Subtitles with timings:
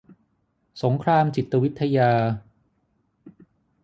[0.83, 2.11] สงครามจิตวิทยา